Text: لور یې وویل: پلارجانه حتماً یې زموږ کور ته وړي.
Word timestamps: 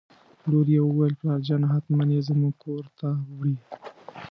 لور 0.49 0.67
یې 0.73 0.81
وویل: 0.83 1.13
پلارجانه 1.21 1.67
حتماً 1.73 2.03
یې 2.13 2.21
زموږ 2.29 2.53
کور 2.63 2.83
ته 2.99 3.09
وړي. 3.35 3.55